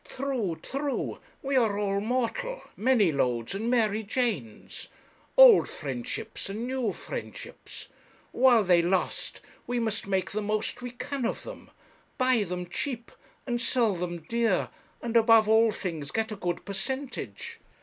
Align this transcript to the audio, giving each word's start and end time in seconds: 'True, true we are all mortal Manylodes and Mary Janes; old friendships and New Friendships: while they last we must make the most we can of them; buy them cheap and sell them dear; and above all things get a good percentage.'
'True, 0.03 0.57
true 0.63 1.19
we 1.43 1.55
are 1.55 1.77
all 1.77 2.01
mortal 2.01 2.63
Manylodes 2.75 3.53
and 3.53 3.69
Mary 3.69 4.01
Janes; 4.01 4.87
old 5.37 5.69
friendships 5.69 6.49
and 6.49 6.65
New 6.65 6.91
Friendships: 6.91 7.87
while 8.31 8.63
they 8.63 8.81
last 8.81 9.41
we 9.67 9.79
must 9.79 10.07
make 10.07 10.31
the 10.31 10.41
most 10.41 10.81
we 10.81 10.89
can 10.89 11.23
of 11.23 11.43
them; 11.43 11.69
buy 12.17 12.41
them 12.43 12.65
cheap 12.67 13.11
and 13.45 13.61
sell 13.61 13.93
them 13.93 14.23
dear; 14.27 14.69
and 15.03 15.15
above 15.15 15.47
all 15.47 15.69
things 15.69 16.09
get 16.09 16.31
a 16.31 16.35
good 16.35 16.65
percentage.' 16.65 17.59